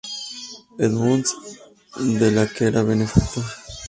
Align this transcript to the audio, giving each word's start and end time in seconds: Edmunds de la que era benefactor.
Edmunds 0.79 1.29
de 1.95 2.31
la 2.31 2.47
que 2.47 2.65
era 2.65 2.81
benefactor. 2.81 3.43